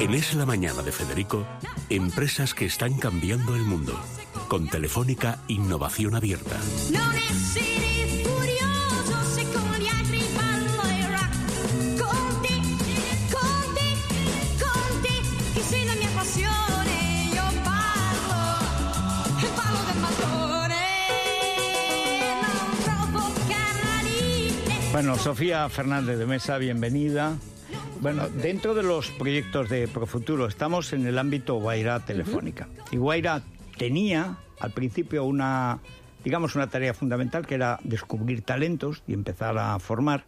[0.00, 1.44] En Es la Mañana de Federico,
[1.90, 3.98] empresas que están cambiando el mundo.
[4.46, 6.56] Con Telefónica Innovación Abierta.
[24.92, 27.36] Bueno, Sofía Fernández de Mesa, bienvenida.
[28.00, 32.68] Bueno, dentro de los proyectos de Profuturo estamos en el ámbito Guaira Telefónica.
[32.92, 33.42] Y Guaira
[33.76, 35.80] tenía al principio una,
[36.22, 40.24] digamos, una tarea fundamental que era descubrir talentos y empezar a formar.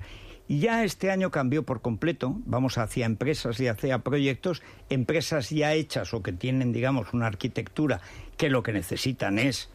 [0.49, 5.73] Y ya este año cambió por completo, vamos hacia empresas y hacia proyectos, empresas ya
[5.73, 8.01] hechas o que tienen, digamos, una arquitectura
[8.37, 9.71] que lo que necesitan es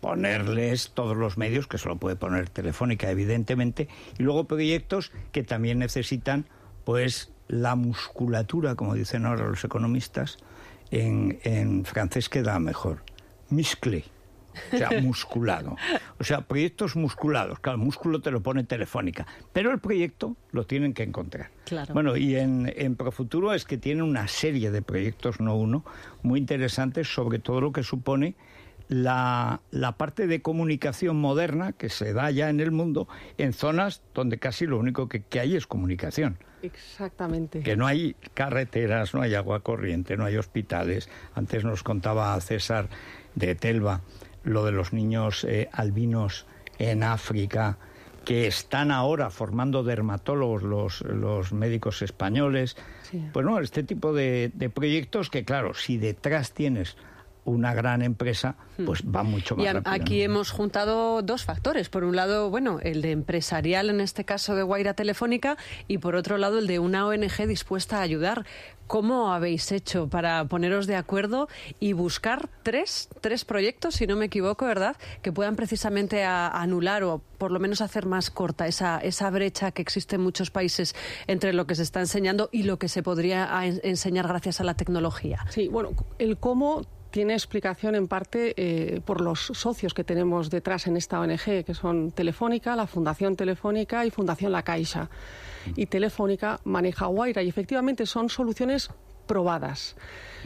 [0.00, 3.88] ponerles todos los medios, que se lo puede poner Telefónica, evidentemente,
[4.18, 6.46] y luego proyectos que también necesitan,
[6.88, 10.38] pues, la musculatura, como dicen ahora los economistas,
[10.90, 13.02] en, en francés queda mejor,
[13.50, 14.06] musclé,
[14.72, 15.76] o sea, musculado.
[16.18, 20.64] O sea, proyectos musculados, claro, el músculo te lo pone Telefónica, pero el proyecto lo
[20.64, 21.50] tienen que encontrar.
[21.66, 21.92] Claro.
[21.92, 25.84] Bueno, y en, en Profuturo es que tiene una serie de proyectos, no uno,
[26.22, 28.34] muy interesantes sobre todo lo que supone
[28.88, 34.02] la, la parte de comunicación moderna que se da ya en el mundo en zonas
[34.14, 36.38] donde casi lo único que, que hay es comunicación.
[36.62, 37.60] Exactamente.
[37.62, 41.08] Que no hay carreteras, no hay agua corriente, no hay hospitales.
[41.34, 42.88] Antes nos contaba César
[43.34, 44.00] de Telva
[44.42, 46.46] lo de los niños eh, albinos
[46.78, 47.78] en África
[48.24, 52.76] que están ahora formando dermatólogos los, los médicos españoles.
[53.02, 53.24] Sí.
[53.32, 56.96] Pues no, este tipo de, de proyectos que, claro, si detrás tienes
[57.48, 58.54] una gran empresa,
[58.86, 59.64] pues va mucho más Hmm.
[59.64, 59.92] Y a- rápido.
[59.94, 61.88] aquí hemos juntado dos factores.
[61.88, 65.56] Por un lado, bueno, el de empresarial, en este caso de Guaira Telefónica,
[65.88, 68.44] y por otro lado, el de una ONG dispuesta a ayudar.
[68.86, 71.46] ¿Cómo habéis hecho para poneros de acuerdo
[71.78, 77.02] y buscar tres, tres proyectos, si no me equivoco, ¿verdad?, que puedan precisamente a- anular
[77.04, 80.94] o por lo menos hacer más corta esa, esa brecha que existe en muchos países
[81.26, 83.46] entre lo que se está enseñando y lo que se podría
[83.82, 85.44] enseñar gracias a la tecnología.
[85.50, 90.86] Sí, bueno, el cómo tiene explicación en parte eh, por los socios que tenemos detrás
[90.86, 95.08] en esta ONG, que son Telefónica, la Fundación Telefónica y Fundación La Caixa.
[95.76, 98.90] Y Telefónica maneja Guaira y efectivamente son soluciones
[99.28, 99.94] probadas.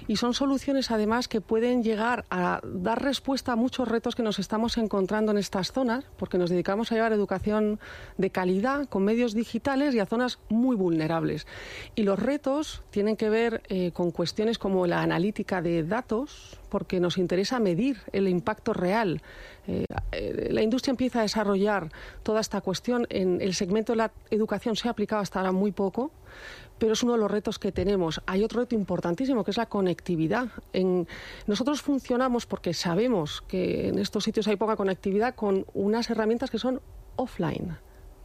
[0.08, 4.38] Y son soluciones además que pueden llegar a dar respuesta a muchos retos que nos
[4.38, 7.78] estamos encontrando en estas zonas, porque nos dedicamos a llevar educación
[8.18, 11.46] de calidad con medios digitales y a zonas muy vulnerables.
[11.94, 17.00] Y los retos tienen que ver eh, con cuestiones como la analítica de datos, porque
[17.00, 19.22] nos interesa medir el impacto real.
[19.68, 21.90] Eh, eh, la industria empieza a desarrollar
[22.22, 23.06] toda esta cuestión.
[23.10, 26.10] En el segmento de la educación se ha aplicado hasta ahora muy poco,
[26.82, 28.20] pero es uno de los retos que tenemos.
[28.26, 30.48] Hay otro reto importantísimo que es la conectividad.
[31.46, 36.58] Nosotros funcionamos porque sabemos que en estos sitios hay poca conectividad con unas herramientas que
[36.58, 36.80] son
[37.14, 37.78] offline.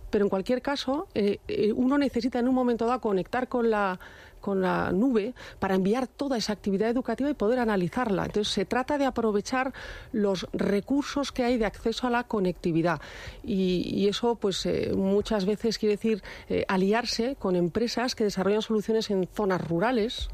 [0.09, 3.99] Pero en cualquier caso, eh, eh, uno necesita en un momento dado conectar con la,
[4.39, 8.25] con la nube para enviar toda esa actividad educativa y poder analizarla.
[8.25, 9.73] Entonces, se trata de aprovechar
[10.11, 13.01] los recursos que hay de acceso a la conectividad.
[13.43, 18.61] Y, y eso, pues, eh, muchas veces quiere decir eh, aliarse con empresas que desarrollan
[18.61, 20.29] soluciones en zonas rurales,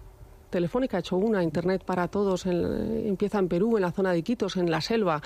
[0.53, 4.19] Telefónica ha hecho una, Internet para Todos, en- empieza en Perú, en la zona de
[4.19, 5.21] Iquitos, en la selva,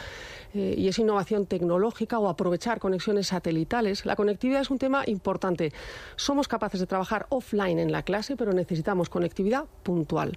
[0.53, 4.05] eh, y es innovación tecnológica o aprovechar conexiones satelitales.
[4.05, 5.73] La conectividad es un tema importante.
[6.15, 10.31] Somos capaces de trabajar offline en la clase, pero necesitamos conectividad puntual.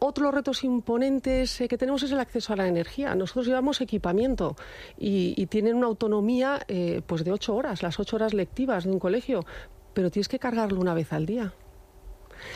[0.00, 3.14] Otros retos imponentes eh, que tenemos es el acceso a la energía.
[3.14, 4.56] Nosotros llevamos equipamiento
[4.98, 8.90] y, y tienen una autonomía eh, pues de ocho horas, las ocho horas lectivas de
[8.90, 9.46] un colegio,
[9.94, 11.54] pero tienes que cargarlo una vez al día.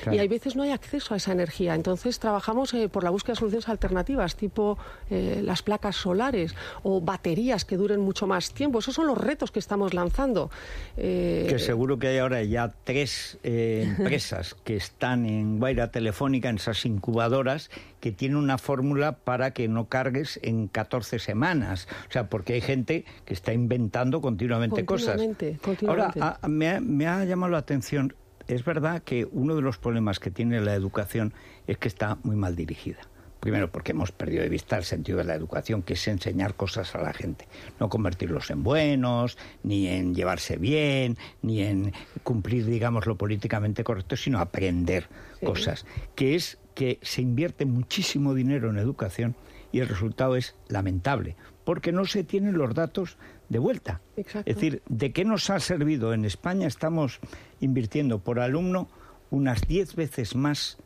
[0.03, 0.17] Claro.
[0.17, 1.75] Y hay veces no hay acceso a esa energía.
[1.75, 4.79] Entonces trabajamos eh, por la búsqueda de soluciones alternativas, tipo
[5.11, 8.79] eh, las placas solares o baterías que duren mucho más tiempo.
[8.79, 10.51] Esos son los retos que estamos lanzando.
[10.97, 16.49] Eh, Que seguro que hay ahora ya tres eh, empresas que están en Guaira Telefónica,
[16.49, 17.71] en esas incubadoras,
[18.01, 21.89] que tienen una fórmula para que no cargues en 14 semanas.
[22.09, 25.61] O sea, porque hay gente que está inventando continuamente, Continuamente, cosas.
[25.63, 26.21] continuamente.
[26.21, 28.15] Ahora, a- me, ha, me ha llamado la atención,
[28.49, 31.33] es verdad que uno de los problemas que tiene la educación
[31.67, 32.99] es que está muy mal dirigida.
[33.41, 36.97] Primero, porque hemos perdido de vista el sentido de la educación, que es enseñar cosas
[36.97, 37.47] a la gente.
[37.79, 41.93] No convertirlos en buenos, ni en llevarse bien, ni en
[42.25, 45.09] cumplir, digamos, lo políticamente correcto, sino aprender
[45.45, 45.87] cosas.
[46.17, 49.37] Que es que se invierte muchísimo dinero en educación
[49.73, 53.19] y el resultado es lamentable, porque no se tienen los datos
[53.49, 54.01] de vuelta.
[54.17, 54.51] Exacto.
[54.51, 56.15] Es decir, ¿de qué nos ha servido?
[56.15, 57.21] En España estamos
[57.61, 58.89] invirtiendo por alumno
[59.31, 60.79] unas 10 veces más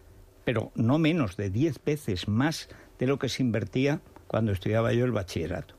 [0.45, 2.69] pero no menos de 10 veces más
[2.99, 5.75] de lo que se invertía cuando estudiaba yo el bachillerato.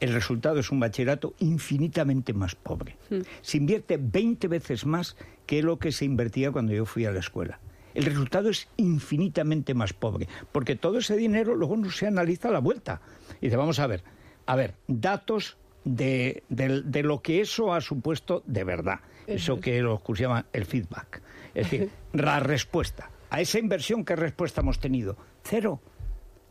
[0.00, 2.96] El resultado es un bachillerato infinitamente más pobre.
[3.42, 5.16] Se invierte 20 veces más
[5.46, 7.60] que lo que se invertía cuando yo fui a la escuela.
[7.94, 12.52] El resultado es infinitamente más pobre, porque todo ese dinero luego no se analiza a
[12.52, 13.00] la vuelta.
[13.40, 14.02] Y dice, vamos a ver,
[14.46, 19.00] a ver, datos de, de- de lo que eso ha supuesto de verdad.
[19.26, 21.22] Eso que los cursos llaman el feedback.
[21.54, 23.10] Es decir, la respuesta.
[23.30, 25.16] A esa inversión, ¿qué respuesta hemos tenido?
[25.42, 25.80] Cero.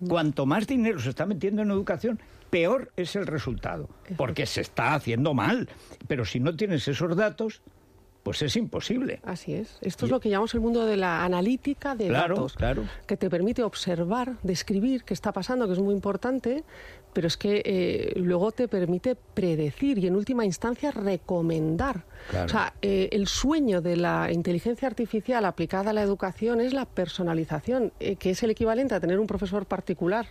[0.07, 2.19] Cuanto más dinero se está metiendo en educación,
[2.49, 5.69] peor es el resultado, porque se está haciendo mal.
[6.07, 7.61] Pero si no tienes esos datos,
[8.23, 9.19] pues es imposible.
[9.23, 9.77] Así es.
[9.81, 12.83] Esto es lo que llamamos el mundo de la analítica de Claro, datos, claro.
[13.05, 16.63] que te permite observar, describir qué está pasando, que es muy importante,
[17.11, 22.05] pero es que eh, luego te permite predecir y en última instancia recomendar.
[22.29, 22.45] Claro.
[22.45, 26.85] O sea, eh, el sueño de la inteligencia artificial aplicada a la educación es la
[26.85, 30.27] personalización, eh, que es el equivalente a tener un profesor particular.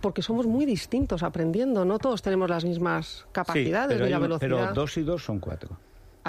[0.00, 4.58] Porque somos muy distintos aprendiendo, no todos tenemos las mismas capacidades pero, ni la velocidad.
[4.68, 5.76] pero dos y dos son cuatro,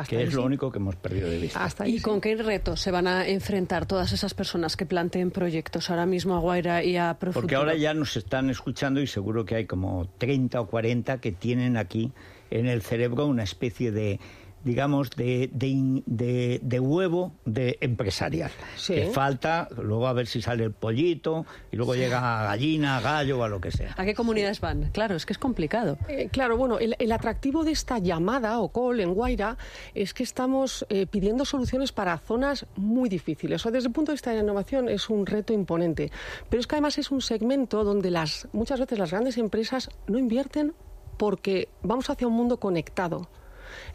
[0.02, 1.64] Hasta que es lo único que hemos perdido de vista.
[1.64, 2.04] Hasta ahí ¿Y sí.
[2.04, 6.36] con qué retos se van a enfrentar todas esas personas que planteen proyectos ahora mismo
[6.36, 7.42] a Guaira y a Profuturo?
[7.42, 11.32] Porque ahora ya nos están escuchando y seguro que hay como 30 o 40 que
[11.32, 12.12] tienen aquí
[12.52, 14.20] en el cerebro una especie de
[14.64, 18.52] digamos, de, de, in- de- de huevo de empresarial.
[18.76, 18.94] Sí.
[18.96, 23.44] Que falta, luego a ver si sale el pollito, y luego llega gallina, gallo, o
[23.44, 23.96] a lo que sea.
[23.98, 24.90] ¿A qué comunidades van?
[24.92, 25.98] Claro, es que es complicado.
[26.08, 29.58] Eh, claro, bueno, el, el atractivo de esta llamada o call en Guaira
[29.96, 33.62] es que estamos eh, pidiendo soluciones para zonas muy difíciles.
[33.62, 36.12] O sea, desde el punto de vista de la innovación es un reto imponente.
[36.50, 40.18] Pero es que además es un segmento donde las, muchas veces las grandes empresas no
[40.18, 40.74] invierten
[41.18, 43.30] porque vamos hacia un mundo conectado.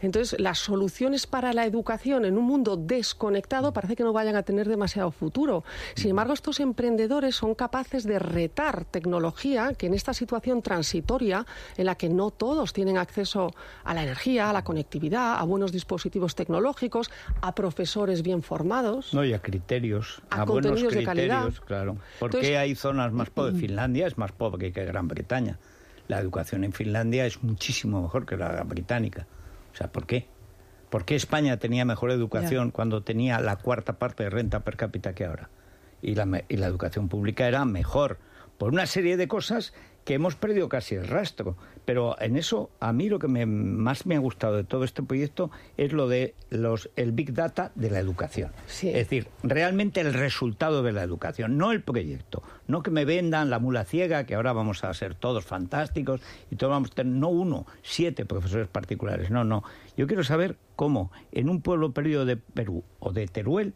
[0.01, 4.43] Entonces, las soluciones para la educación en un mundo desconectado parece que no vayan a
[4.43, 5.63] tener demasiado futuro.
[5.95, 11.45] Sin embargo, estos emprendedores son capaces de retar tecnología que en esta situación transitoria,
[11.77, 15.71] en la que no todos tienen acceso a la energía, a la conectividad, a buenos
[15.71, 17.11] dispositivos tecnológicos,
[17.41, 19.13] a profesores bien formados.
[19.13, 21.41] No, y a criterios, A a, buenos contenidos de calidad.
[21.43, 21.97] criterios, claro.
[22.19, 23.59] ¿Por Entonces- qué hay zonas más pobres?
[23.59, 25.59] Finlandia es más pobre que Gran Bretaña.
[26.07, 29.25] La educación en Finlandia es muchísimo mejor que la británica.
[29.75, 30.29] O sea, ¿por qué?
[30.89, 35.13] ¿Por qué España tenía mejor educación cuando tenía la cuarta parte de renta per cápita
[35.13, 35.49] que ahora?
[36.01, 38.17] Y la, y la educación pública era mejor.
[38.57, 39.73] Por una serie de cosas
[40.05, 41.57] que hemos perdido casi el rastro.
[41.83, 45.03] Pero en eso, a mí lo que me- más me ha gustado de todo este
[45.03, 48.51] proyecto es lo de los, el Big Data de la educación.
[48.67, 48.87] Sí.
[48.89, 52.43] Es decir, realmente el resultado de la educación, no el proyecto.
[52.67, 56.55] No que me vendan la mula ciega, que ahora vamos a ser todos fantásticos y
[56.55, 59.31] todos vamos a tener, no uno, siete profesores particulares.
[59.31, 59.63] No, no.
[59.97, 63.73] Yo quiero saber cómo en un pueblo perdido de Perú o de Teruel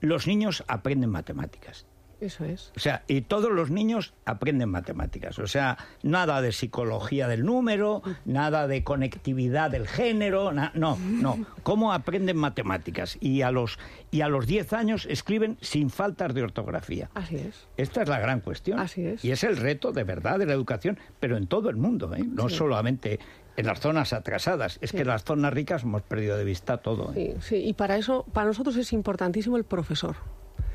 [0.00, 1.86] los niños aprenden matemáticas.
[2.20, 2.72] Eso es.
[2.76, 5.38] O sea, y todos los niños aprenden matemáticas.
[5.38, 11.44] O sea, nada de psicología del número, nada de conectividad del género, na- no, no.
[11.62, 13.18] ¿Cómo aprenden matemáticas?
[13.20, 13.78] Y a los
[14.10, 17.10] y a los 10 años escriben sin faltas de ortografía.
[17.14, 17.66] Así es.
[17.76, 18.78] Esta es la gran cuestión.
[18.78, 19.22] Así es.
[19.24, 22.24] Y es el reto de verdad de la educación, pero en todo el mundo, ¿eh?
[22.24, 23.18] no solamente
[23.58, 24.78] en las zonas atrasadas.
[24.80, 27.12] Es que en las zonas ricas hemos perdido de vista todo.
[27.14, 27.36] ¿eh?
[27.40, 27.56] Sí, sí.
[27.68, 30.16] Y para eso, para nosotros es importantísimo el profesor.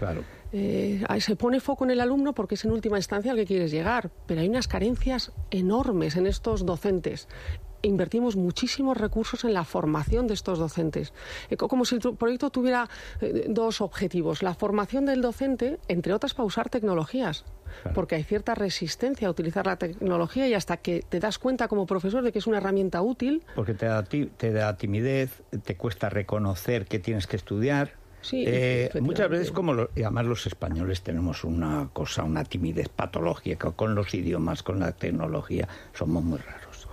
[0.02, 0.24] Claro.
[0.52, 3.70] Eh, se pone foco en el alumno porque es en última instancia al que quieres
[3.70, 7.28] llegar, pero hay unas carencias enormes en estos docentes.
[7.84, 11.14] Invertimos muchísimos recursos en la formación de estos docentes.
[11.52, 12.90] Eh, co- como si el proyecto tuviera
[13.22, 14.42] eh, dos objetivos.
[14.42, 17.46] La formación del docente, entre otras, para usar tecnologías.
[17.84, 17.94] Claro.
[17.96, 21.86] Porque hay cierta resistencia a utilizar la tecnología y hasta que te das cuenta como
[21.86, 25.78] profesor de que es una herramienta útil, Porque te da, ti- te da timidez, te
[25.78, 28.01] cuesta reconocer que tienes que estudiar.
[28.22, 32.88] Sí, Eh, muchas veces, como lo- y además los españoles tenemos una cosa, una timidez
[32.90, 36.88] patológica con los idiomas, con la tecnología, somos muy raros.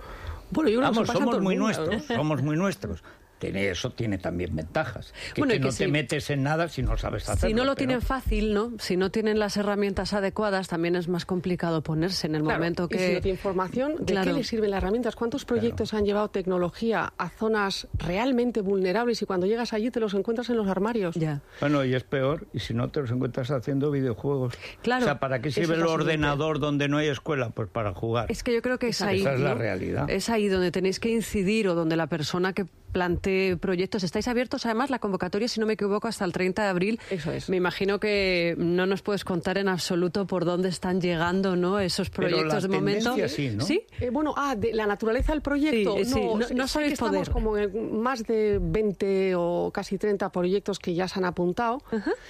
[0.51, 3.03] bueno, yo Vamos, somos muy nuestros, somos muy nuestros.
[3.39, 5.13] Tiene- eso tiene también ventajas.
[5.33, 7.47] Que, Bueno, que que no te metes en nada si no sabes hacerlo.
[7.49, 8.73] Si no lo pero- tienen fácil, ¿no?
[8.79, 12.87] Si no tienen las herramientas adecuadas, también es más complicado ponerse en el Claro, momento
[12.91, 13.13] y si que...
[13.15, 14.31] no tiene información, ¿de Claro.
[14.31, 15.15] qué le sirven las herramientas?
[15.15, 20.13] ¿Cuántos proyectos han llevado tecnología a zonas realmente vulnerables y cuando llegas allí te los
[20.13, 21.15] encuentras en los armarios?
[21.15, 21.41] Ya.
[21.61, 24.53] Bueno, y es peor, y si no te los encuentras haciendo videojuegos.
[24.81, 25.03] Claro.
[25.03, 25.93] O sea, ¿para qué sirve el siguiente.
[25.93, 27.51] ordenador donde no hay escuela?
[27.51, 28.29] Pues para jugar.
[28.31, 29.21] Es que yo creo que es ahí.
[29.21, 29.55] Esa es la ¿no?
[29.55, 30.09] realidad.
[30.09, 34.03] Es ahí donde tenéis que incidir o donde la persona que plantee proyectos.
[34.03, 36.99] Estáis abiertos, además, la convocatoria, si no me equivoco, hasta el 30 de abril.
[37.09, 37.49] Eso es.
[37.49, 41.79] Me imagino que no nos puedes contar en absoluto por dónde están llegando ¿no?
[41.79, 43.15] esos Pero proyectos la de momento.
[43.27, 43.63] sí, ¿no?
[43.65, 43.83] ¿Sí?
[43.99, 45.97] Eh, bueno, ah, de la naturaleza del proyecto.
[45.97, 49.71] Sí, sí, no- sé- no sé sabéis que estamos como en más de 20 o
[49.73, 51.81] casi 30 proyectos que ya se han apuntado,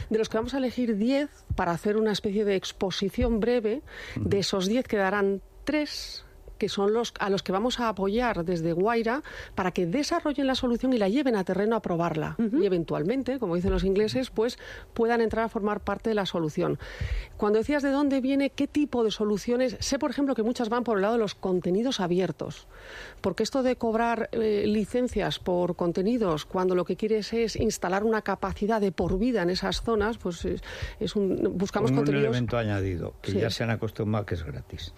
[0.10, 3.82] de los que vamos a elegir 10 para hacer una especie de exposición breve.
[4.16, 6.26] De esos 10 quedarán 3
[6.60, 9.24] que son los a los que vamos a apoyar desde Guaira
[9.56, 13.56] para que desarrollen la solución y la lleven a terreno a probarla y eventualmente, como
[13.56, 14.60] dicen los ingleses, pues
[14.94, 16.78] puedan entrar a formar parte de la solución.
[17.38, 20.84] Cuando decías de dónde viene, qué tipo de soluciones, sé por ejemplo que muchas van
[20.84, 22.68] por el lado de los contenidos abiertos,
[23.22, 28.22] porque esto de cobrar eh, licencias por contenidos cuando lo que quieres es instalar una
[28.22, 30.62] capacidad de por vida en esas zonas, pues es,
[31.00, 33.40] es un buscamos un contenidos elemento añadido, que Sí.
[33.40, 34.94] ya se han acostumbrado que es gratis.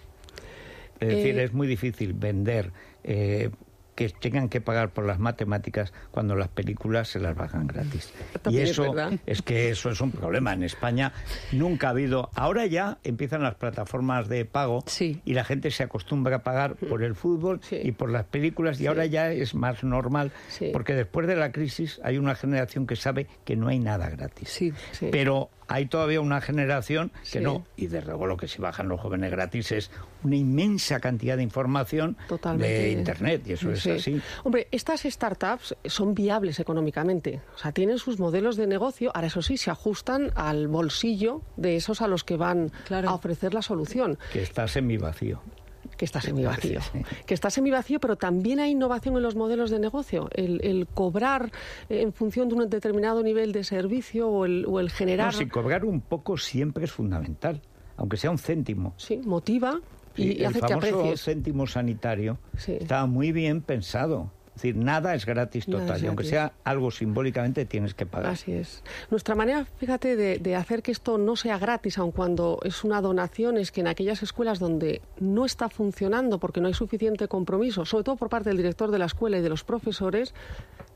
[1.02, 2.72] Es decir, Eh, es muy difícil vender
[3.04, 3.50] eh,
[3.94, 8.10] que tengan que pagar por las matemáticas cuando las películas se las bajan gratis.
[8.48, 8.94] Y es eso
[9.26, 10.54] es que eso es un problema.
[10.54, 11.12] En España
[11.52, 12.30] nunca ha habido.
[12.34, 15.20] Ahora ya empiezan las plataformas de pago Sí.
[15.26, 17.80] y la gente se acostumbra a pagar por el fútbol Sí.
[17.84, 20.32] y por las películas y ahora ya es más normal
[20.72, 24.48] porque después de la crisis hay una generación que sabe que no hay nada gratis.
[24.48, 25.08] Sí, sí.
[25.12, 27.40] Pero hay todavía una generación que Sí.
[27.40, 27.64] no.
[27.76, 29.90] Y desde luego lo que se bajan los jóvenes gratis es
[30.22, 32.72] una inmensa cantidad de información Totalmente.
[32.72, 33.42] de Internet.
[33.46, 33.90] Y eso Sí.
[33.90, 34.22] es así.
[34.44, 37.40] Hombre, estas startups son viables económicamente.
[37.54, 39.10] O sea, tienen sus modelos de negocio.
[39.14, 43.08] Ahora, eso sí, se ajustan al bolsillo de esos a los que van Claro.
[43.10, 44.18] a ofrecer la solución.
[44.32, 45.40] Que está semivacío.
[45.96, 46.80] Que está semivacío.
[47.26, 50.28] Que está semivacío, pero también hay innovación en los modelos de negocio.
[50.32, 51.52] El, el cobrar
[51.88, 55.32] en función de un determinado nivel de servicio o el, o el generar.
[55.32, 57.60] No, si cobrar un poco siempre es fundamental,
[57.96, 58.94] aunque sea un céntimo.
[58.96, 59.80] Sí, motiva
[60.16, 61.22] y, Sí, el hace que famoso aprecies.
[61.22, 62.72] céntimo sanitario Sí.
[62.80, 64.30] estaba muy bien pensado.
[64.54, 66.04] Es decir, nada es gratis Nada total.
[66.04, 68.32] y aunque sea algo simbólicamente, tienes que pagar.
[68.32, 68.82] Así es.
[69.10, 73.00] Nuestra manera, fíjate, de, de hacer que esto no sea gratis, aun cuando es una
[73.00, 77.86] donación, es que en aquellas escuelas donde no está funcionando porque no hay suficiente compromiso,
[77.86, 80.34] sobre todo por parte del director de la escuela y de los profesores,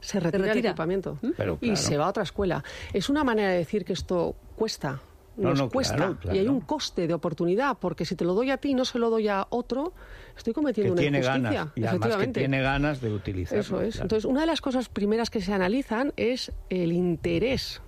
[0.01, 0.71] se retira, el retira.
[0.71, 2.63] equipamiento Pero y se va a otra escuela.
[2.93, 5.01] Es una manera de decir que esto cuesta.
[5.37, 6.37] No, Nos no, cuesta claro, claro.
[6.37, 8.85] y hay un coste de oportunidad porque si te lo doy a ti y no
[8.85, 9.93] se lo doy a otro,
[10.37, 11.71] estoy que cometiendo una tiene injusticia.
[11.75, 11.95] ganas.
[11.95, 13.61] Y que tiene ganas de utilizarlo.
[13.61, 13.95] Eso es.
[13.97, 14.05] claro.
[14.05, 17.83] Entonces, una de las cosas primeras que se analizan es el interés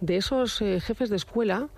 [0.00, 1.68] de esos eh, jefes de escuela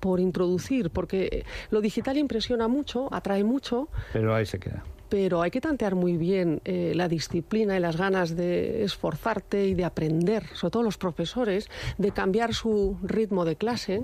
[0.00, 4.84] por introducir, porque lo digital impresiona mucho, atrae mucho, Pero ahí se queda.
[5.08, 9.74] pero hay que tantear muy bien eh, la disciplina y las ganas de esforzarte y
[9.74, 11.68] de aprender, sobre todo los profesores,
[11.98, 14.02] de cambiar su ritmo de clase.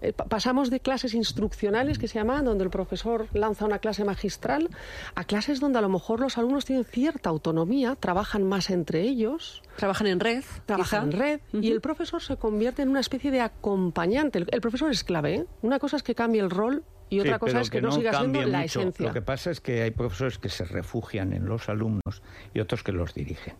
[0.00, 4.04] Eh, pa- pasamos de clases instruccionales que se llaman, donde el profesor lanza una clase
[4.04, 4.68] magistral,
[5.16, 9.62] a clases donde a lo mejor los alumnos tienen cierta autonomía, trabajan más entre ellos,
[9.76, 10.44] Trabajan en red.
[10.66, 11.16] trabajan quizá.
[11.16, 14.38] en red y el profesor se convierte en una especie de acompañante.
[14.38, 15.34] El, el profesor es clave.
[15.34, 15.46] ¿eh?
[15.62, 18.12] Una cosa es que cambie el rol y otra Sí, cosa es que, no, siga
[18.18, 19.06] siendo la esencia.
[19.06, 22.22] Lo que pasa es que hay profesores que se refugian en los alumnos
[22.54, 23.54] y otros que los dirigen.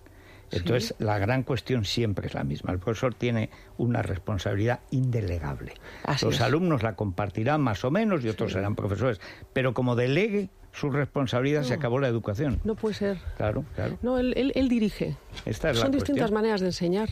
[0.51, 2.73] Entonces, la gran cuestión siempre es la misma.
[2.73, 5.75] El profesor tiene una responsabilidad indelegable.
[6.05, 6.41] Así los es.
[6.41, 9.21] alumnos la compartirán más o menos y otros serán profesores.
[9.53, 12.61] Pero como delegue su responsabilidad, se acabó la educación.
[12.65, 13.19] No puede ser.
[13.37, 13.99] Claro, claro.
[14.03, 15.17] No, él, él- él dirige.
[15.45, 17.09] Esta es la Son distintas maneras de enseñar.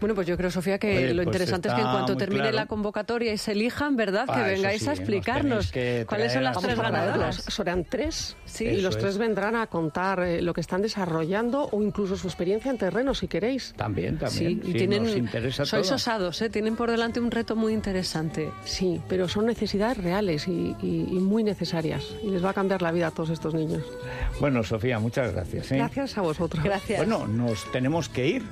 [0.00, 2.42] Bueno, pues yo creo, Sofía, que Oye, lo pues interesante es que en cuanto termine
[2.42, 2.56] claro.
[2.56, 4.24] la convocatoria y se elijan, ¿verdad?
[4.28, 5.72] Ah, que eso vengáis sí, a nos explicarnos
[6.06, 7.36] cuáles son las tres ganadoras.
[7.48, 8.36] Serán tres.
[8.44, 8.64] Sí.
[8.66, 9.18] Y los tres es.
[9.18, 13.28] vendrán a contar eh, lo que están desarrollando o incluso su experiencia en terreno, si
[13.28, 13.72] queréis.
[13.76, 14.60] También, también.
[14.62, 15.96] Sí, y Sí, tienen, nos interesa sois todo.
[15.96, 16.50] osados, ¿eh?
[16.50, 18.50] tienen por delante un reto muy interesante.
[18.64, 22.04] Sí, pero son necesidades reales y, y- y muy necesarias.
[22.22, 23.82] Y les va a cambiar la vida a todos estos niños.
[24.40, 25.70] Bueno, Sofía, muchas gracias.
[25.72, 25.76] ¿eh?
[25.76, 26.62] Gracias a vosotros.
[26.64, 26.98] Gracias.
[26.98, 28.42] Bueno, nos tenemos que ir.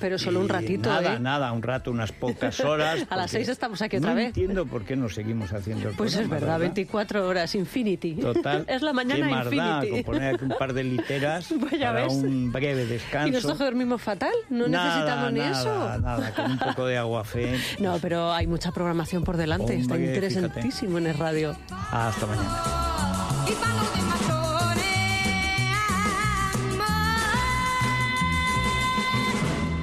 [0.00, 1.18] Pero solo un ratito, Nada, ¿eh?
[1.18, 3.04] nada, un rato, unas pocas horas.
[3.10, 4.26] A las seis estamos aquí otra no vez.
[4.26, 8.14] entiendo por qué nos seguimos haciendo el Pues es programa, verdad, 24 horas, infinity.
[8.14, 8.64] Total.
[8.68, 10.04] es la mañana qué maldad, infinity.
[10.04, 12.12] con poner aquí un par de literas Pues ya para ves.
[12.12, 13.26] un breve descanso.
[13.26, 14.30] ¿Y nosotros dormimos fatal?
[14.50, 15.98] ¿No Nada, necesitamos ni nada, eso?
[16.00, 17.58] Nada, con un poco de agua fe.
[17.80, 19.74] No, pero hay mucha programación por delante.
[19.80, 21.56] Está Hombre, interesantísimo en el radio.
[21.90, 22.62] Hasta mañana.